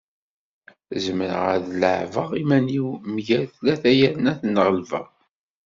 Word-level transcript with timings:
Zemreɣ 1.03 1.43
ad 1.55 1.65
leɛbeɣ 1.81 2.29
iman-iw 2.41 2.87
mgal 3.13 3.43
tlata 3.55 3.91
yerna 3.99 4.29
ad 4.31 4.37
ten-ɣelbeɣ. 4.41 5.07